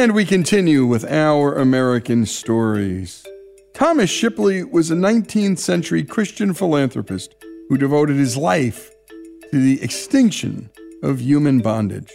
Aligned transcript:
And 0.00 0.14
we 0.14 0.24
continue 0.24 0.86
with 0.86 1.04
our 1.04 1.56
American 1.56 2.24
stories. 2.24 3.22
Thomas 3.74 4.08
Shipley 4.08 4.64
was 4.64 4.90
a 4.90 4.94
19th 4.94 5.58
century 5.58 6.04
Christian 6.04 6.54
philanthropist 6.54 7.34
who 7.68 7.76
devoted 7.76 8.16
his 8.16 8.34
life 8.34 8.90
to 9.50 9.60
the 9.60 9.78
extinction 9.82 10.70
of 11.02 11.20
human 11.20 11.58
bondage. 11.58 12.14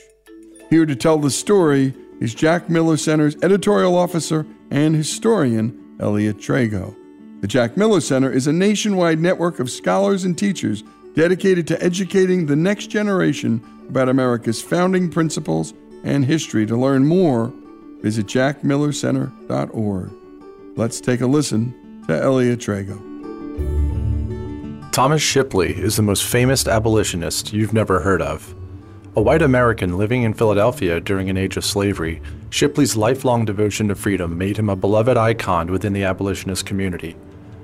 Here 0.72 0.88
to 0.88 0.96
tell 0.96 1.20
the 1.20 1.30
story 1.30 1.94
is 2.20 2.34
Jack 2.34 2.72
Miller 2.72 2.98
Center's 2.98 3.36
editorial 3.44 3.96
officer 3.96 4.48
and 4.72 4.96
historian, 4.96 5.96
Elliot 6.00 6.38
Drago. 6.38 6.96
The 7.42 7.48
Jack 7.48 7.78
Miller 7.78 8.02
Center 8.02 8.32
is 8.32 8.48
a 8.48 8.52
nationwide 8.52 9.20
network 9.20 9.60
of 9.60 9.70
scholars 9.70 10.24
and 10.24 10.36
teachers 10.36 10.84
dedicated 11.14 11.68
to 11.68 11.84
educating 11.84 12.48
the 12.48 12.56
next 12.56 12.88
generation 12.88 13.64
about 13.88 14.10
America's 14.10 14.60
founding 14.60 15.08
principles 15.12 15.76
and 16.04 16.26
history. 16.26 16.66
To 16.66 16.76
learn 16.76 17.06
more, 17.06 17.54
Visit 18.06 18.28
jackmillercenter.org. 18.28 20.12
Let's 20.78 21.02
take 21.02 21.22
a 21.22 21.26
listen 21.26 22.04
to 22.06 22.16
Elliot 22.16 22.60
Drago. 22.60 23.02
Thomas 24.92 25.24
Shipley 25.24 25.74
is 25.74 25.96
the 25.96 26.04
most 26.04 26.24
famous 26.24 26.68
abolitionist 26.68 27.52
you've 27.52 27.74
never 27.74 28.02
heard 28.02 28.22
of. 28.22 28.54
A 29.16 29.22
white 29.24 29.42
American 29.42 29.98
living 29.98 30.22
in 30.22 30.36
Philadelphia 30.36 31.00
during 31.00 31.32
an 31.32 31.38
age 31.38 31.58
of 31.58 31.66
slavery, 31.66 32.22
Shipley's 32.52 32.96
lifelong 32.96 33.44
devotion 33.44 33.88
to 33.88 33.96
freedom 33.96 34.38
made 34.38 34.58
him 34.58 34.70
a 34.70 34.76
beloved 34.76 35.18
icon 35.18 35.72
within 35.72 35.94
the 35.94 36.04
abolitionist 36.04 36.64
community. 36.68 37.16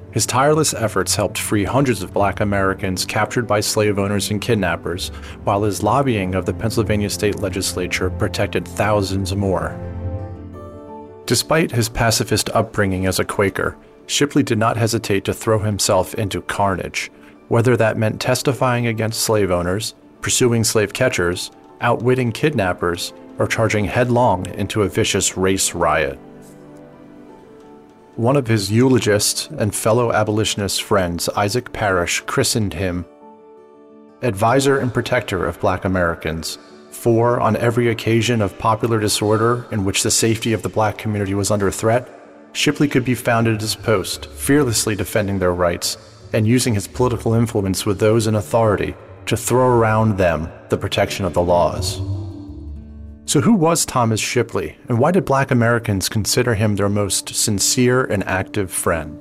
His 0.10 0.26
tireless 0.26 0.74
efforts 0.74 1.16
helped 1.16 1.38
free 1.38 1.66
hundreds 1.66 2.02
of 2.02 2.16
black 2.16 2.40
Americans 2.40 3.06
captured 3.06 3.46
by 3.46 3.60
slave 3.60 4.00
owners 4.00 4.32
and 4.32 4.42
kidnappers, 4.42 5.10
while 5.44 5.62
his 5.62 5.84
lobbying 5.84 6.34
of 6.34 6.48
the 6.48 6.54
Pennsylvania 6.56 7.12
state 7.12 7.40
legislature 7.40 8.10
protected 8.10 8.68
thousands 8.68 9.36
more. 9.36 9.80
Despite 11.26 11.72
his 11.72 11.90
pacifist 11.90 12.50
upbringing 12.54 13.06
as 13.06 13.20
a 13.20 13.26
Quaker, 13.26 13.78
Shipley 14.08 14.44
did 14.44 14.58
not 14.58 14.78
hesitate 14.78 15.24
to 15.26 15.34
throw 15.34 15.60
himself 15.60 16.14
into 16.16 16.42
carnage, 16.42 17.12
whether 17.48 17.78
that 17.78 17.98
meant 17.98 18.20
testifying 18.20 18.88
against 18.88 19.22
slave 19.22 19.52
owners, 19.52 19.96
pursuing 20.22 20.64
slave 20.64 20.94
catchers, 20.94 21.52
outwitting 21.80 22.32
kidnappers, 22.32 23.14
or 23.40 23.48
charging 23.48 23.86
headlong 23.86 24.46
into 24.48 24.84
a 24.84 24.90
vicious 24.90 25.38
race 25.38 25.74
riot. 25.74 26.20
One 28.16 28.36
of 28.36 28.48
his 28.48 28.72
eulogists 28.72 29.48
and 29.58 29.74
fellow 29.74 30.12
abolitionist 30.12 30.84
friends, 30.84 31.30
Isaac 31.30 31.72
Parrish, 31.72 32.22
christened 32.22 32.74
him 32.74 33.06
advisor 34.22 34.78
and 34.78 34.94
protector 34.94 35.46
of 35.46 35.60
black 35.60 35.84
Americans, 35.84 36.60
for, 36.92 37.40
on 37.40 37.56
every 37.56 37.88
occasion 37.88 38.42
of 38.42 38.60
popular 38.60 39.00
disorder 39.00 39.66
in 39.72 39.84
which 39.86 40.04
the 40.04 40.12
safety 40.12 40.54
of 40.54 40.62
the 40.62 40.70
black 40.70 40.98
community 40.98 41.34
was 41.34 41.50
under 41.50 41.72
threat, 41.72 42.08
Shipley 42.54 42.88
could 42.88 43.06
be 43.06 43.16
found 43.16 43.48
at 43.48 43.62
his 43.62 43.76
post, 43.76 44.28
fearlessly 44.28 44.96
defending 44.96 45.40
their 45.40 45.54
rights 45.54 45.98
and 46.34 46.48
using 46.48 46.74
his 46.74 46.88
political 46.88 47.34
influence 47.34 47.86
with 47.86 48.00
those 48.00 48.28
in 48.28 48.36
authority 48.36 48.94
to 49.26 49.38
throw 49.38 49.68
around 49.68 50.18
them 50.18 50.50
the 50.70 50.78
protection 50.78 51.26
of 51.26 51.34
the 51.34 51.42
laws. 51.42 52.02
So, 53.26 53.40
who 53.40 53.54
was 53.54 53.86
Thomas 53.86 54.20
Shipley, 54.20 54.78
and 54.90 55.00
why 55.00 55.12
did 55.12 55.26
black 55.26 55.52
Americans 55.52 56.10
consider 56.10 56.56
him 56.56 56.76
their 56.76 56.90
most 56.90 57.34
sincere 57.34 58.04
and 58.04 58.24
active 58.26 58.72
friend? 58.72 59.20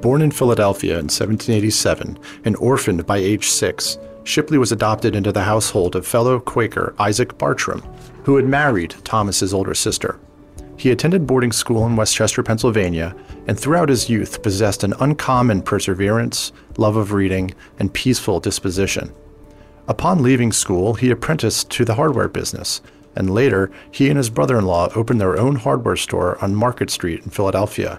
Born 0.00 0.22
in 0.22 0.30
Philadelphia 0.30 0.92
in 0.92 1.10
1787 1.10 2.18
and 2.44 2.56
orphaned 2.56 3.04
by 3.04 3.18
age 3.18 3.48
six, 3.48 3.98
Shipley 4.28 4.58
was 4.58 4.72
adopted 4.72 5.16
into 5.16 5.32
the 5.32 5.44
household 5.44 5.96
of 5.96 6.06
fellow 6.06 6.38
Quaker 6.38 6.94
Isaac 6.98 7.38
Bartram, 7.38 7.82
who 8.24 8.36
had 8.36 8.44
married 8.44 8.94
Thomas's 9.02 9.54
older 9.54 9.74
sister. 9.74 10.20
He 10.76 10.90
attended 10.90 11.26
boarding 11.26 11.50
school 11.50 11.86
in 11.86 11.96
Westchester, 11.96 12.42
Pennsylvania, 12.42 13.16
and 13.46 13.58
throughout 13.58 13.88
his 13.88 14.10
youth 14.10 14.42
possessed 14.42 14.84
an 14.84 14.92
uncommon 15.00 15.62
perseverance, 15.62 16.52
love 16.76 16.96
of 16.96 17.12
reading, 17.12 17.54
and 17.78 17.94
peaceful 17.94 18.38
disposition. 18.38 19.14
Upon 19.88 20.22
leaving 20.22 20.52
school, 20.52 20.92
he 20.92 21.10
apprenticed 21.10 21.70
to 21.70 21.86
the 21.86 21.94
hardware 21.94 22.28
business, 22.28 22.82
and 23.16 23.32
later 23.32 23.70
he 23.90 24.10
and 24.10 24.18
his 24.18 24.28
brother 24.28 24.58
in 24.58 24.66
law 24.66 24.90
opened 24.94 25.22
their 25.22 25.38
own 25.38 25.56
hardware 25.56 25.96
store 25.96 26.36
on 26.44 26.54
Market 26.54 26.90
Street 26.90 27.22
in 27.24 27.30
Philadelphia. 27.30 27.98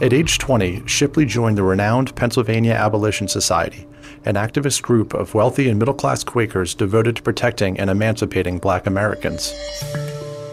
At 0.00 0.14
age 0.14 0.38
20, 0.38 0.86
Shipley 0.86 1.26
joined 1.26 1.58
the 1.58 1.62
renowned 1.62 2.16
Pennsylvania 2.16 2.72
Abolition 2.72 3.28
Society, 3.28 3.86
an 4.24 4.36
activist 4.36 4.82
group 4.82 5.14
of 5.14 5.34
wealthy 5.34 5.68
and 5.68 5.78
middle 5.78 5.94
class 5.94 6.24
Quakers 6.24 6.74
devoted 6.74 7.16
to 7.16 7.22
protecting 7.22 7.78
and 7.78 7.90
emancipating 7.90 8.58
black 8.58 8.86
Americans. 8.86 9.52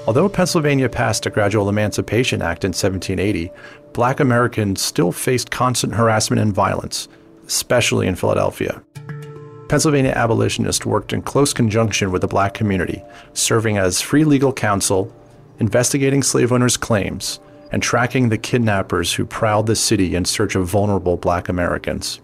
Although 0.08 0.30
Pennsylvania 0.30 0.90
passed 0.90 1.26
a 1.26 1.30
Gradual 1.30 1.70
Emancipation 1.70 2.42
Act 2.42 2.64
in 2.64 2.70
1780, 2.70 3.52
black 3.94 4.20
Americans 4.20 4.82
still 4.82 5.12
faced 5.12 5.52
constant 5.52 5.94
harassment 5.94 6.42
and 6.42 6.54
violence, 6.54 7.08
especially 7.48 8.08
in 8.08 8.16
Philadelphia. 8.16 8.82
Pennsylvania 9.70 10.12
abolitionists 10.12 10.86
worked 10.86 11.14
in 11.14 11.22
close 11.22 11.54
conjunction 11.54 12.12
with 12.12 12.22
the 12.22 12.28
black 12.28 12.54
community, 12.54 13.02
serving 13.34 13.78
as 13.78 14.02
free 14.02 14.26
legal 14.26 14.52
counsel, 14.52 15.16
investigating 15.60 16.24
slave 16.24 16.52
owners' 16.52 16.76
claims, 16.76 17.40
and 17.72 17.82
tracking 17.82 18.28
the 18.28 18.38
kidnappers 18.38 19.14
who 19.14 19.26
prowled 19.26 19.68
the 19.68 19.76
city 19.76 20.14
in 20.14 20.26
search 20.26 20.56
of 20.56 20.68
vulnerable 20.68 21.16
black 21.16 21.48
Americans. 21.48 22.20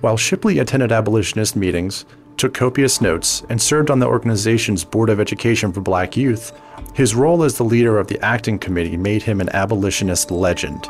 While 0.00 0.16
Shipley 0.16 0.60
attended 0.60 0.92
abolitionist 0.92 1.56
meetings, 1.56 2.04
took 2.36 2.54
copious 2.54 3.00
notes, 3.00 3.42
and 3.48 3.60
served 3.60 3.90
on 3.90 3.98
the 3.98 4.06
organization's 4.06 4.84
Board 4.84 5.10
of 5.10 5.18
Education 5.18 5.72
for 5.72 5.80
Black 5.80 6.16
Youth, 6.16 6.52
his 6.94 7.16
role 7.16 7.42
as 7.42 7.56
the 7.56 7.64
leader 7.64 7.98
of 7.98 8.06
the 8.06 8.24
acting 8.24 8.60
committee 8.60 8.96
made 8.96 9.24
him 9.24 9.40
an 9.40 9.48
abolitionist 9.50 10.30
legend. 10.30 10.86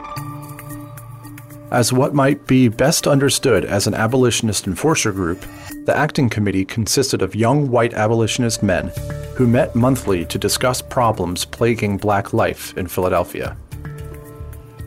As 1.71 1.93
what 1.93 2.15
might 2.15 2.47
be 2.47 2.69
best 2.69 3.07
understood 3.07 3.65
as 3.65 3.87
an 3.87 3.95
abolitionist 3.95 4.67
enforcer 4.67 5.13
group, 5.13 5.43
the 5.87 5.97
acting 5.97 6.29
committee 6.29 6.67
consisted 6.67 7.23
of 7.23 7.35
young 7.35 7.71
white 7.71 7.95
abolitionist 7.95 8.63
men 8.63 8.93
who 9.37 9.47
met 9.47 9.75
monthly 9.75 10.27
to 10.27 10.39
discuss 10.39 10.83
problems 10.83 11.47
plaguing 11.47 11.97
black 11.97 12.35
life 12.35 12.77
in 12.77 12.87
Philadelphia. 12.87 13.57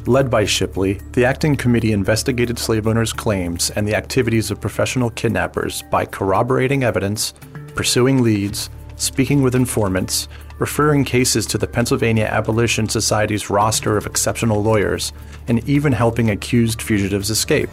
Led 0.07 0.31
by 0.31 0.45
Shipley, 0.45 0.99
the 1.11 1.25
acting 1.25 1.55
committee 1.55 1.91
investigated 1.91 2.57
slave 2.57 2.87
owners' 2.87 3.13
claims 3.13 3.69
and 3.69 3.87
the 3.87 3.95
activities 3.95 4.49
of 4.49 4.59
professional 4.59 5.11
kidnappers 5.11 5.83
by 5.91 6.05
corroborating 6.05 6.83
evidence, 6.83 7.35
pursuing 7.75 8.23
leads, 8.23 8.71
speaking 8.95 9.43
with 9.43 9.53
informants, 9.53 10.27
referring 10.57 11.05
cases 11.05 11.45
to 11.45 11.59
the 11.59 11.67
Pennsylvania 11.67 12.25
Abolition 12.25 12.89
Society's 12.89 13.51
roster 13.51 13.95
of 13.95 14.07
exceptional 14.07 14.63
lawyers, 14.63 15.13
and 15.47 15.67
even 15.69 15.93
helping 15.93 16.31
accused 16.31 16.81
fugitives 16.81 17.29
escape. 17.29 17.69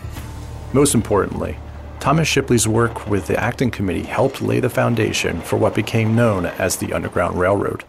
Most 0.75 0.95
importantly, 0.95 1.57
Thomas 1.99 2.29
Shipley's 2.29 2.69
work 2.69 3.07
with 3.07 3.27
the 3.27 3.41
acting 3.41 3.71
committee 3.71 4.05
helped 4.05 4.43
lay 4.43 4.61
the 4.61 4.69
foundation 4.69 5.41
for 5.41 5.57
what 5.57 5.75
became 5.75 6.15
known 6.15 6.45
as 6.45 6.77
the 6.77 6.93
Underground 6.93 7.41
Railroad. 7.41 7.85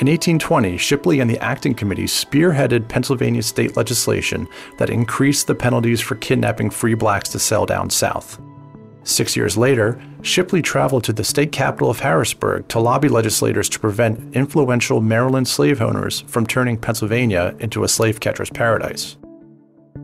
In 0.00 0.06
1820, 0.06 0.76
Shipley 0.76 1.18
and 1.18 1.28
the 1.28 1.40
Acting 1.40 1.74
Committee 1.74 2.04
spearheaded 2.04 2.86
Pennsylvania 2.86 3.42
state 3.42 3.76
legislation 3.76 4.46
that 4.76 4.90
increased 4.90 5.48
the 5.48 5.56
penalties 5.56 6.00
for 6.00 6.14
kidnapping 6.14 6.70
free 6.70 6.94
blacks 6.94 7.28
to 7.30 7.40
sell 7.40 7.66
down 7.66 7.90
south. 7.90 8.40
Six 9.02 9.34
years 9.34 9.56
later, 9.56 10.00
Shipley 10.22 10.62
traveled 10.62 11.02
to 11.02 11.12
the 11.12 11.24
state 11.24 11.50
capital 11.50 11.90
of 11.90 11.98
Harrisburg 11.98 12.68
to 12.68 12.78
lobby 12.78 13.08
legislators 13.08 13.68
to 13.70 13.80
prevent 13.80 14.36
influential 14.36 15.00
Maryland 15.00 15.48
slave 15.48 15.82
owners 15.82 16.20
from 16.28 16.46
turning 16.46 16.76
Pennsylvania 16.76 17.56
into 17.58 17.82
a 17.82 17.88
slave 17.88 18.20
catcher's 18.20 18.50
paradise. 18.50 19.16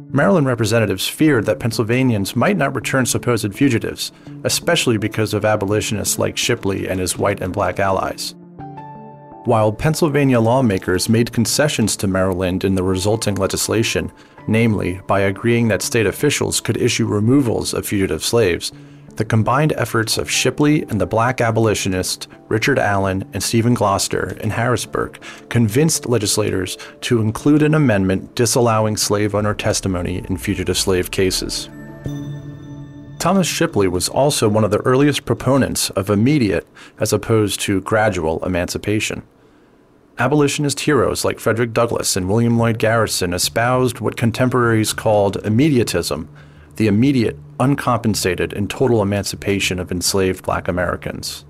Maryland 0.09 0.49
representatives 0.49 1.07
feared 1.07 1.47
that 1.47 1.61
Pennsylvanians 1.61 2.35
might 2.35 2.57
not 2.57 2.75
return 2.75 3.07
supposed 3.07 3.55
fugitives, 3.55 4.11
especially 4.43 4.99
because 4.99 5.35
of 5.35 5.45
abolitionists 5.45 6.19
like 6.19 6.37
Shipley 6.37 6.89
and 6.89 6.99
his 6.99 7.17
white 7.17 7.41
and 7.41 7.53
black 7.53 7.79
allies. 7.79 8.35
While 9.45 9.73
Pennsylvania 9.73 10.41
lawmakers 10.41 11.11
made 11.11 11.35
concessions 11.35 11.97
to 11.97 12.07
Maryland 12.07 12.65
in 12.65 12.77
the 12.77 12.83
resulting 12.83 13.35
legislation, 13.35 14.11
namely 14.49 15.03
by 15.07 15.21
agreeing 15.21 15.69
that 15.69 15.83
state 15.83 16.07
officials 16.07 16.61
could 16.61 16.79
issue 16.79 17.07
removals 17.07 17.75
of 17.75 17.87
fugitive 17.87 18.25
slaves, 18.25 18.73
the 19.17 19.25
combined 19.25 19.75
efforts 19.77 20.17
of 20.17 20.31
Shipley 20.31 20.85
and 20.85 20.99
the 20.99 21.07
black 21.07 21.43
abolitionists 21.43 22.27
Richard 22.49 22.79
Allen 22.79 23.29
and 23.35 23.43
Stephen 23.43 23.75
Gloucester 23.75 24.35
in 24.41 24.49
Harrisburg 24.49 25.21
convinced 25.51 26.07
legislators 26.07 26.79
to 27.03 27.21
include 27.21 27.63
an 27.63 27.75
amendment 27.75 28.35
disallowing 28.35 28.97
slave 28.97 29.35
owner 29.35 29.53
testimony 29.53 30.25
in 30.27 30.39
fugitive 30.39 30.79
slave 30.79 31.11
cases. 31.11 31.69
Thomas 33.19 33.47
Shipley 33.47 33.89
was 33.89 34.09
also 34.09 34.49
one 34.49 34.65
of 34.65 34.71
the 34.71 34.83
earliest 34.87 35.27
proponents 35.27 35.91
of 35.91 36.09
immediate 36.09 36.67
as 36.99 37.13
opposed 37.13 37.61
to 37.61 37.83
gradual 37.83 38.43
emancipation. 38.43 39.23
Abolitionist 40.17 40.79
heroes 40.81 41.25
like 41.25 41.41
Frederick 41.41 41.73
Douglass 41.73 42.17
and 42.17 42.29
William 42.29 42.57
Lloyd 42.57 42.79
Garrison 42.79 43.33
espoused 43.33 43.99
what 43.99 44.17
contemporaries 44.17 44.93
called 44.93 45.43
immediatism, 45.43 46.29
the 46.77 46.87
immediate, 46.87 47.37
uncompensated, 47.59 48.53
and 48.53 48.71
total 48.71 49.03
emancipation 49.03 49.81
of 49.81 49.91
enslaved 49.91 50.45
black 50.45 50.69
Americans. 50.69 51.45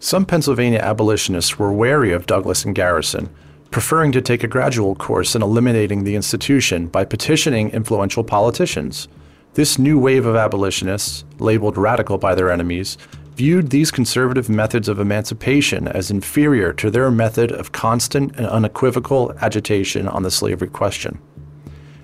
Some 0.00 0.26
Pennsylvania 0.26 0.80
abolitionists 0.80 1.56
were 1.56 1.72
wary 1.72 2.12
of 2.12 2.26
Douglass 2.26 2.64
and 2.64 2.74
Garrison, 2.74 3.30
preferring 3.70 4.10
to 4.10 4.20
take 4.20 4.42
a 4.42 4.48
gradual 4.48 4.96
course 4.96 5.36
in 5.36 5.42
eliminating 5.42 6.02
the 6.02 6.16
institution 6.16 6.88
by 6.88 7.04
petitioning 7.04 7.70
influential 7.70 8.24
politicians. 8.24 9.06
This 9.54 9.78
new 9.78 10.00
wave 10.00 10.26
of 10.26 10.34
abolitionists, 10.34 11.24
labeled 11.38 11.78
radical 11.78 12.18
by 12.18 12.34
their 12.34 12.50
enemies, 12.50 12.98
viewed 13.36 13.68
these 13.68 13.90
conservative 13.90 14.48
methods 14.48 14.88
of 14.88 14.98
emancipation 14.98 15.86
as 15.86 16.10
inferior 16.10 16.72
to 16.72 16.90
their 16.90 17.10
method 17.10 17.52
of 17.52 17.70
constant 17.70 18.34
and 18.36 18.46
unequivocal 18.46 19.30
agitation 19.42 20.08
on 20.08 20.22
the 20.22 20.30
slavery 20.30 20.68
question. 20.68 21.20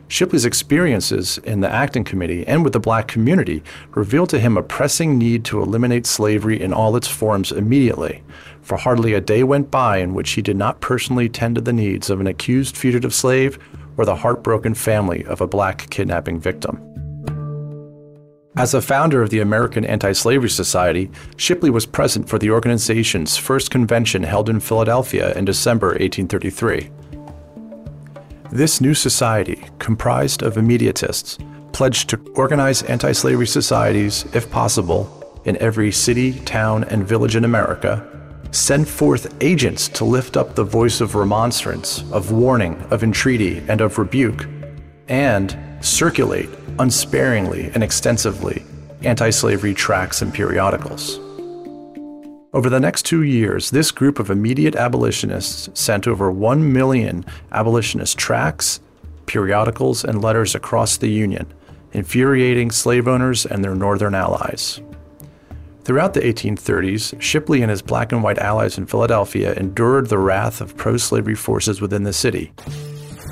Shipley's 0.09 0.45
experiences 0.45 1.39
in 1.39 1.61
the 1.61 1.71
acting 1.71 2.05
committee 2.05 2.47
and 2.47 2.63
with 2.63 2.75
the 2.75 2.81
black 2.81 3.09
community 3.09 3.63
revealed 3.93 4.29
to 4.29 4.39
him 4.39 4.59
a 4.59 4.63
pressing 4.63 5.17
need 5.17 5.43
to 5.47 5.63
eliminate 5.63 6.05
slavery 6.05 6.61
in 6.61 6.71
all 6.71 6.97
its 6.97 7.09
forms 7.09 7.51
immediately, 7.51 8.23
for 8.61 8.77
hardly 8.77 9.15
a 9.15 9.21
day 9.23 9.43
went 9.43 9.71
by 9.71 9.97
in 9.97 10.13
which 10.13 10.33
he 10.33 10.43
did 10.43 10.59
not 10.59 10.83
personally 10.83 11.31
tend 11.31 11.55
to 11.55 11.63
the 11.63 11.73
needs 11.73 12.11
of 12.11 12.21
an 12.21 12.27
accused 12.27 12.77
fugitive 12.77 13.15
slave 13.15 13.59
or 13.97 14.05
the 14.05 14.17
heartbroken 14.17 14.75
family 14.75 15.25
of 15.25 15.41
a 15.41 15.47
black 15.47 15.89
kidnapping 15.89 16.39
victim. 16.39 16.92
As 18.55 18.75
a 18.75 18.83
founder 18.83 19.23
of 19.23 19.31
the 19.31 19.41
American 19.41 19.83
Anti 19.83 20.13
Slavery 20.13 20.51
Society, 20.51 21.11
Shipley 21.39 21.71
was 21.71 21.87
present 21.87 22.29
for 22.29 22.39
the 22.39 22.51
organization's 22.51 23.39
first 23.39 23.71
convention 23.71 24.23
held 24.23 24.51
in 24.51 24.61
Philadelphia 24.61 25.33
in 25.33 25.47
December 25.47 25.89
1833. 25.89 26.91
This 28.51 28.83
new 28.83 28.93
society, 28.93 29.65
comprised 29.79 30.43
of 30.43 30.57
immediatists, 30.57 31.39
pledged 31.73 32.11
to 32.11 32.21
organize 32.37 32.83
anti 32.83 33.13
slavery 33.13 33.47
societies, 33.47 34.27
if 34.35 34.51
possible, 34.51 35.41
in 35.47 35.57
every 35.57 35.91
city, 35.91 36.39
town, 36.41 36.85
and 36.85 37.09
village 37.09 37.37
in 37.37 37.47
America, 37.47 38.07
send 38.51 38.87
forth 38.87 39.35
agents 39.43 39.89
to 39.89 40.05
lift 40.05 40.37
up 40.37 40.55
the 40.55 40.65
voice 40.65 41.01
of 41.01 41.15
remonstrance, 41.15 42.05
of 42.13 42.33
warning, 42.33 42.79
of 42.91 43.03
entreaty, 43.03 43.63
and 43.67 43.81
of 43.81 43.97
rebuke, 43.97 44.47
and 45.09 45.57
circulate 45.81 46.51
unsparingly 46.79 47.71
and 47.75 47.83
extensively 47.83 48.65
anti 49.03 49.31
slavery 49.31 49.75
tracts 49.75 50.23
and 50.23 50.33
periodicals. 50.33 51.19
Over 52.55 52.69
the 52.69 52.81
next 52.81 53.05
two 53.05 53.23
years, 53.23 53.71
this 53.71 53.91
group 53.91 54.19
of 54.19 54.31
immediate 54.31 54.77
abolitionists 54.77 55.71
sent 55.73 56.07
over 56.07 56.31
1 56.31 56.73
million 56.73 57.25
abolitionist 57.51 58.19
tracts, 58.19 58.81
periodicals, 59.25 60.05
and 60.05 60.23
letters 60.23 60.55
across 60.55 60.99
the 60.99 61.09
Union, 61.09 61.53
infuriating 61.93 62.71
slave 62.71 63.09
owners 63.09 63.47
and 63.47 63.65
their 63.65 63.75
northern 63.75 64.15
allies. 64.15 64.81
Throughout 65.85 66.15
the 66.15 66.21
1830s, 66.21 67.21
Shipley 67.21 67.63
and 67.63 67.71
his 67.71 67.83
black 67.83 68.13
and 68.13 68.23
white 68.23 68.39
allies 68.39 68.79
in 68.79 68.87
Philadelphia 68.87 69.55
endured 69.55 70.09
the 70.09 70.19
wrath 70.19 70.61
of 70.61 70.77
pro 70.77 70.97
slavery 70.97 71.35
forces 71.35 71.81
within 71.81 72.05
the 72.05 72.13
city, 72.13 72.53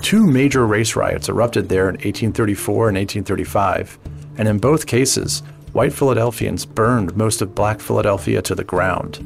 Two 0.03 0.27
major 0.27 0.67
race 0.67 0.97
riots 0.97 1.29
erupted 1.29 1.69
there 1.69 1.89
in 1.89 1.95
1834 1.95 2.89
and 2.89 2.97
1835, 2.97 3.99
and 4.39 4.49
in 4.49 4.59
both 4.59 4.87
cases, 4.87 5.43
white 5.73 5.93
Philadelphians 5.93 6.65
burned 6.65 7.17
most 7.17 7.43
of 7.43 7.55
black 7.55 7.81
Philadelphia 7.81 8.41
to 8.43 8.55
the 8.55 8.65
ground. 8.65 9.19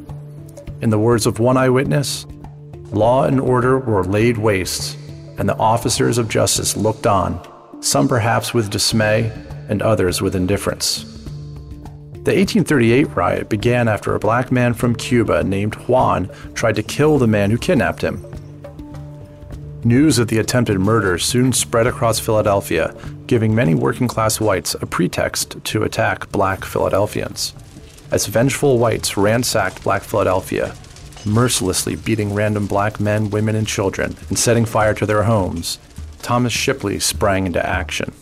In 0.82 0.90
the 0.90 0.98
words 0.98 1.26
of 1.26 1.38
one 1.38 1.56
eyewitness, 1.56 2.26
law 2.90 3.24
and 3.24 3.40
order 3.40 3.78
were 3.78 4.04
laid 4.04 4.36
waste, 4.36 4.98
and 5.38 5.48
the 5.48 5.56
officers 5.56 6.18
of 6.18 6.28
justice 6.28 6.76
looked 6.76 7.06
on, 7.06 7.40
some 7.80 8.08
perhaps 8.08 8.52
with 8.52 8.70
dismay 8.70 9.32
and 9.68 9.80
others 9.80 10.20
with 10.20 10.34
indifference. 10.34 11.04
The 12.24 12.32
1838 12.32 13.14
riot 13.14 13.48
began 13.48 13.86
after 13.86 14.14
a 14.14 14.18
black 14.18 14.50
man 14.50 14.74
from 14.74 14.96
Cuba 14.96 15.44
named 15.44 15.74
Juan 15.86 16.28
tried 16.54 16.76
to 16.76 16.82
kill 16.82 17.18
the 17.18 17.26
man 17.26 17.50
who 17.50 17.58
kidnapped 17.58 18.02
him. 18.02 18.24
News 19.86 20.18
of 20.18 20.28
the 20.28 20.38
attempted 20.38 20.78
murder 20.78 21.18
soon 21.18 21.52
spread 21.52 21.86
across 21.86 22.18
Philadelphia, 22.18 22.94
giving 23.26 23.54
many 23.54 23.74
working 23.74 24.08
class 24.08 24.40
whites 24.40 24.72
a 24.80 24.86
pretext 24.86 25.62
to 25.62 25.82
attack 25.82 26.32
black 26.32 26.64
Philadelphians. 26.64 27.52
As 28.10 28.24
vengeful 28.24 28.78
whites 28.78 29.18
ransacked 29.18 29.84
black 29.84 30.02
Philadelphia, 30.02 30.74
mercilessly 31.26 31.96
beating 31.96 32.32
random 32.32 32.66
black 32.66 32.98
men, 32.98 33.28
women, 33.28 33.56
and 33.56 33.66
children 33.66 34.16
and 34.30 34.38
setting 34.38 34.64
fire 34.64 34.94
to 34.94 35.04
their 35.04 35.24
homes, 35.24 35.78
Thomas 36.22 36.54
Shipley 36.54 36.98
sprang 36.98 37.44
into 37.44 37.64
action. 37.64 38.14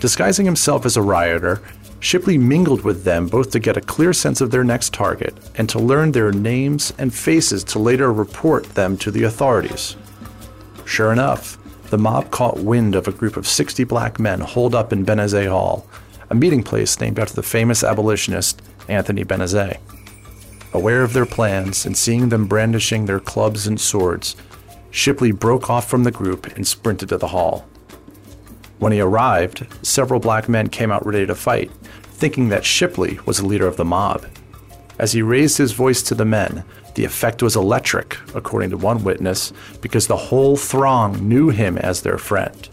Disguising 0.00 0.44
himself 0.44 0.84
as 0.84 0.98
a 0.98 1.02
rioter, 1.02 1.62
Shipley 2.00 2.38
mingled 2.38 2.82
with 2.82 3.04
them 3.04 3.26
both 3.26 3.50
to 3.50 3.58
get 3.58 3.76
a 3.76 3.80
clear 3.80 4.12
sense 4.12 4.40
of 4.40 4.50
their 4.50 4.64
next 4.64 4.94
target 4.94 5.34
and 5.56 5.68
to 5.68 5.78
learn 5.78 6.12
their 6.12 6.30
names 6.30 6.92
and 6.96 7.12
faces 7.12 7.64
to 7.64 7.78
later 7.78 8.12
report 8.12 8.64
them 8.74 8.96
to 8.98 9.10
the 9.10 9.24
authorities. 9.24 9.96
Sure 10.84 11.12
enough, 11.12 11.58
the 11.90 11.98
mob 11.98 12.30
caught 12.30 12.58
wind 12.58 12.94
of 12.94 13.08
a 13.08 13.12
group 13.12 13.36
of 13.36 13.46
60 13.46 13.84
black 13.84 14.20
men 14.20 14.40
holed 14.40 14.74
up 14.74 14.92
in 14.92 15.04
Benezet 15.04 15.48
Hall, 15.48 15.86
a 16.30 16.34
meeting 16.34 16.62
place 16.62 17.00
named 17.00 17.18
after 17.18 17.34
the 17.34 17.42
famous 17.42 17.82
abolitionist 17.82 18.62
Anthony 18.88 19.24
Benezet. 19.24 19.78
Aware 20.72 21.02
of 21.02 21.14
their 21.14 21.26
plans 21.26 21.86
and 21.86 21.96
seeing 21.96 22.28
them 22.28 22.46
brandishing 22.46 23.06
their 23.06 23.20
clubs 23.20 23.66
and 23.66 23.80
swords, 23.80 24.36
Shipley 24.90 25.32
broke 25.32 25.68
off 25.68 25.88
from 25.88 26.04
the 26.04 26.10
group 26.10 26.46
and 26.56 26.66
sprinted 26.66 27.08
to 27.08 27.18
the 27.18 27.28
hall. 27.28 27.66
When 28.78 28.92
he 28.92 29.00
arrived, 29.00 29.66
several 29.82 30.20
black 30.20 30.48
men 30.48 30.68
came 30.68 30.92
out 30.92 31.04
ready 31.04 31.26
to 31.26 31.34
fight, 31.34 31.70
thinking 32.18 32.48
that 32.48 32.64
Shipley 32.64 33.20
was 33.24 33.38
the 33.38 33.46
leader 33.46 33.68
of 33.68 33.76
the 33.76 33.84
mob. 33.84 34.26
As 34.98 35.12
he 35.12 35.22
raised 35.22 35.56
his 35.56 35.70
voice 35.70 36.02
to 36.02 36.16
the 36.16 36.24
men, 36.24 36.64
the 36.96 37.04
effect 37.04 37.44
was 37.44 37.54
electric, 37.54 38.18
according 38.34 38.70
to 38.70 38.76
one 38.76 39.04
witness, 39.04 39.52
because 39.80 40.08
the 40.08 40.16
whole 40.16 40.56
throng 40.56 41.28
knew 41.28 41.50
him 41.50 41.78
as 41.78 42.02
their 42.02 42.18
friend. 42.18 42.68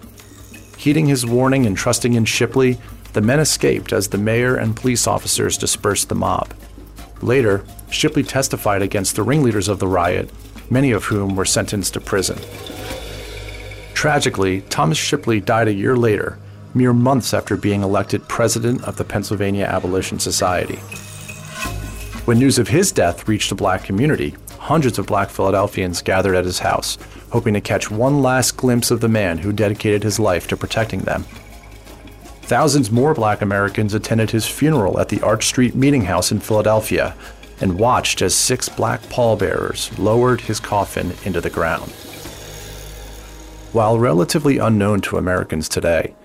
Heeding 0.78 1.06
his 1.06 1.28
warning 1.28 1.68
and 1.68 1.78
trusting 1.78 2.14
in 2.14 2.26
Shipley, 2.26 2.80
the 3.14 3.22
men 3.22 3.40
escaped 3.40 3.94
as 3.94 4.08
the 4.08 4.18
mayor 4.18 4.56
and 4.56 4.76
police 4.76 5.06
officers 5.06 5.60
dispersed 5.60 6.10
the 6.10 6.16
mob. 6.16 6.52
Later, 7.22 7.64
Shipley 7.92 8.24
testified 8.24 8.82
against 8.82 9.16
the 9.16 9.24
ringleaders 9.24 9.68
of 9.68 9.78
the 9.78 9.88
riot, 9.88 10.32
many 10.72 10.92
of 10.92 11.06
whom 11.06 11.36
were 11.36 11.46
sentenced 11.46 11.94
to 11.94 12.02
prison. 12.02 12.40
Tragically, 13.94 14.62
Thomas 14.62 14.98
Shipley 14.98 15.40
died 15.40 15.68
a 15.68 15.74
year 15.74 15.96
later, 15.96 16.40
mere 16.76 16.94
months 16.94 17.34
after 17.34 17.58
being 17.58 17.82
elected 17.82 18.28
president 18.28 18.84
of 18.84 18.98
the 18.98 19.04
Pennsylvania 19.04 19.66
Abolition 19.66 20.20
Society. 20.20 20.78
When 22.26 22.40
news 22.40 22.60
of 22.60 22.68
his 22.68 22.92
death 22.92 23.28
reached 23.28 23.50
the 23.50 23.56
black 23.56 23.84
community, 23.84 24.36
hundreds 24.60 25.00
of 25.00 25.06
black 25.06 25.30
Philadelphians 25.30 26.02
gathered 26.02 26.36
at 26.36 26.46
his 26.46 26.60
house, 26.60 26.98
hoping 27.30 27.54
to 27.54 27.62
catch 27.62 27.92
one 27.92 28.22
last 28.22 28.58
glimpse 28.58 28.92
of 28.92 29.00
the 29.00 29.08
man 29.08 29.38
who 29.38 29.54
dedicated 29.54 30.04
his 30.04 30.20
life 30.20 30.48
to 30.48 30.58
protecting 30.58 31.02
them. 31.02 31.24
Thousands 32.44 32.92
more 32.92 33.14
black 33.14 33.42
Americans 33.42 33.94
attended 33.94 34.32
his 34.32 34.46
funeral 34.46 35.00
at 35.00 35.10
the 35.10 35.22
Arch 35.22 35.46
Street 35.46 35.76
Meeting 35.76 36.04
House 36.04 36.32
in 36.32 36.40
Philadelphia 36.40 37.16
and 37.62 37.80
watched 37.80 38.22
as 38.22 38.36
six 38.36 38.68
black 38.70 39.02
pallbearers 39.10 39.98
lowered 39.98 40.42
his 40.42 40.60
coffin 40.60 41.14
into 41.24 41.42
the 41.42 41.50
ground. 41.50 41.92
While 43.72 44.00
relatively 44.00 44.58
unknown 44.58 45.02
to 45.02 45.18
Americans 45.18 45.68
today, 45.68 46.16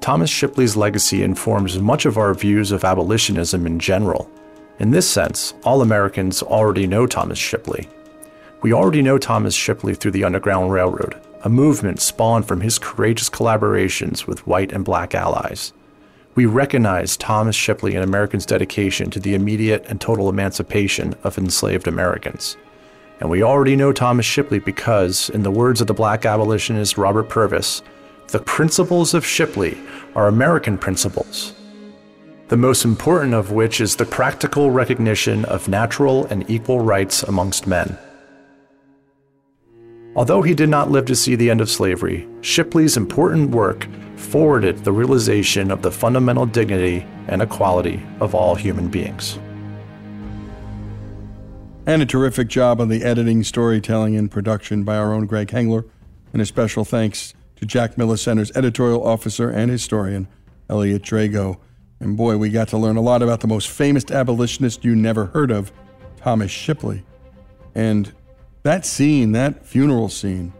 Thomas 0.00 0.30
Shipley's 0.30 0.76
legacy 0.76 1.22
informs 1.22 1.78
much 1.78 2.06
of 2.06 2.16
our 2.16 2.32
views 2.32 2.72
of 2.72 2.84
abolitionism 2.84 3.66
in 3.66 3.78
general. 3.78 4.30
In 4.78 4.92
this 4.92 5.08
sense, 5.08 5.52
all 5.62 5.82
Americans 5.82 6.42
already 6.42 6.86
know 6.86 7.06
Thomas 7.06 7.38
Shipley. 7.38 7.86
We 8.62 8.72
already 8.72 9.02
know 9.02 9.18
Thomas 9.18 9.54
Shipley 9.54 9.94
through 9.94 10.12
the 10.12 10.24
Underground 10.24 10.72
Railroad, 10.72 11.20
a 11.42 11.50
movement 11.50 12.00
spawned 12.00 12.48
from 12.48 12.62
his 12.62 12.78
courageous 12.78 13.28
collaborations 13.28 14.26
with 14.26 14.46
white 14.46 14.72
and 14.72 14.86
black 14.86 15.14
allies. 15.14 15.74
We 16.34 16.46
recognize 16.46 17.18
Thomas 17.18 17.56
Shipley 17.56 17.94
and 17.94 18.02
Americans' 18.02 18.46
dedication 18.46 19.10
to 19.10 19.20
the 19.20 19.34
immediate 19.34 19.84
and 19.86 20.00
total 20.00 20.30
emancipation 20.30 21.14
of 21.24 21.36
enslaved 21.36 21.86
Americans. 21.86 22.56
And 23.20 23.28
we 23.28 23.42
already 23.42 23.76
know 23.76 23.92
Thomas 23.92 24.24
Shipley 24.24 24.60
because, 24.60 25.28
in 25.28 25.42
the 25.42 25.50
words 25.50 25.82
of 25.82 25.88
the 25.88 25.94
black 25.94 26.24
abolitionist 26.24 26.96
Robert 26.96 27.28
Purvis, 27.28 27.82
the 28.30 28.38
principles 28.40 29.12
of 29.12 29.26
Shipley 29.26 29.76
are 30.14 30.28
American 30.28 30.78
principles, 30.78 31.52
the 32.48 32.56
most 32.56 32.84
important 32.84 33.34
of 33.34 33.50
which 33.50 33.80
is 33.80 33.96
the 33.96 34.04
practical 34.04 34.70
recognition 34.70 35.44
of 35.46 35.68
natural 35.68 36.26
and 36.26 36.48
equal 36.48 36.80
rights 36.80 37.24
amongst 37.24 37.66
men. 37.66 37.98
Although 40.14 40.42
he 40.42 40.54
did 40.54 40.68
not 40.68 40.90
live 40.90 41.06
to 41.06 41.16
see 41.16 41.34
the 41.34 41.50
end 41.50 41.60
of 41.60 41.70
slavery, 41.70 42.28
Shipley's 42.40 42.96
important 42.96 43.50
work 43.50 43.88
forwarded 44.16 44.78
the 44.78 44.92
realization 44.92 45.70
of 45.70 45.82
the 45.82 45.90
fundamental 45.90 46.46
dignity 46.46 47.06
and 47.26 47.42
equality 47.42 48.00
of 48.20 48.34
all 48.34 48.54
human 48.54 48.88
beings. 48.88 49.38
And 51.86 52.02
a 52.02 52.06
terrific 52.06 52.46
job 52.46 52.80
on 52.80 52.88
the 52.88 53.02
editing, 53.02 53.42
storytelling, 53.42 54.14
and 54.14 54.30
production 54.30 54.84
by 54.84 54.96
our 54.96 55.12
own 55.12 55.26
Greg 55.26 55.48
Hengler. 55.48 55.84
And 56.32 56.40
a 56.40 56.46
special 56.46 56.84
thanks 56.84 57.34
to 57.60 57.66
Jack 57.66 57.98
Miller 57.98 58.16
Center's 58.16 58.50
editorial 58.56 59.06
officer 59.06 59.50
and 59.50 59.70
historian, 59.70 60.26
Elliot 60.70 61.02
Drago. 61.02 61.58
And 62.00 62.16
boy, 62.16 62.38
we 62.38 62.48
got 62.48 62.68
to 62.68 62.78
learn 62.78 62.96
a 62.96 63.02
lot 63.02 63.20
about 63.20 63.40
the 63.40 63.46
most 63.46 63.68
famous 63.68 64.10
abolitionist 64.10 64.82
you 64.82 64.96
never 64.96 65.26
heard 65.26 65.50
of, 65.50 65.70
Thomas 66.16 66.50
Shipley. 66.50 67.04
And 67.74 68.14
that 68.62 68.86
scene, 68.86 69.32
that 69.32 69.66
funeral 69.66 70.08
scene, 70.08 70.54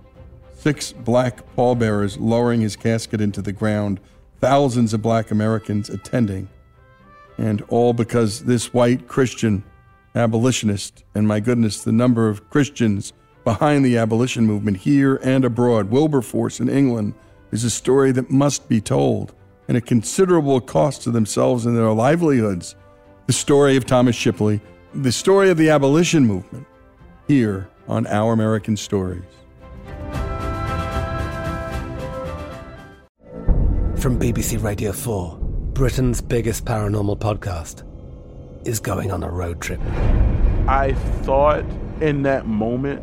six 0.53 0.93
black 0.93 1.43
pallbearers 1.57 2.19
lowering 2.19 2.61
his 2.61 2.77
casket 2.77 3.23
into 3.23 3.41
the 3.41 3.53
ground, 3.53 3.99
thousands 4.39 4.93
of 4.93 5.01
black 5.01 5.31
Americans 5.31 5.89
attending, 5.89 6.51
and 7.39 7.63
all 7.69 7.95
because 7.95 8.45
this 8.45 8.75
white 8.75 9.09
Christian 9.09 9.65
abolitionist, 10.15 11.03
and 11.15 11.27
my 11.27 11.41
goodness, 11.41 11.83
the 11.83 11.93
number 11.93 12.29
of 12.29 12.51
Christians 12.51 13.15
behind 13.51 13.85
the 13.85 13.99
abolition 13.99 14.47
movement 14.47 14.77
here 14.77 15.17
and 15.25 15.45
abroad, 15.45 15.91
Wilberforce 15.91 16.61
in 16.61 16.69
England, 16.69 17.13
is 17.51 17.65
a 17.65 17.71
story 17.71 18.13
that 18.13 18.31
must 18.31 18.69
be 18.69 18.81
told, 18.81 19.35
and 19.67 19.77
at 19.77 19.85
considerable 19.85 20.61
cost 20.61 21.03
to 21.03 21.11
themselves 21.11 21.67
and 21.67 21.77
their 21.77 21.91
livelihoods. 21.91 22.77
The 23.27 23.33
story 23.33 23.77
of 23.77 23.85
Thomas 23.85 24.15
Shipley, 24.15 24.61
the 24.95 25.11
story 25.11 25.51
of 25.51 25.57
the 25.57 25.69
abolition 25.69 26.25
movement, 26.29 26.65
here 27.27 27.69
on 27.89 28.07
Our 28.07 28.33
American 28.35 28.77
Stories. 28.77 29.25
From 33.97 34.17
BBC 34.17 34.63
Radio 34.63 34.93
4, 34.93 35.39
Britain's 35.73 36.21
biggest 36.21 36.65
paranormal 36.67 37.19
podcast 37.19 37.83
is 38.65 38.79
going 38.79 39.11
on 39.11 39.25
a 39.25 39.29
road 39.29 39.61
trip. 39.61 39.81
I 40.69 40.95
thought 41.23 41.65
in 42.01 42.23
that 42.23 42.47
moment, 42.47 43.03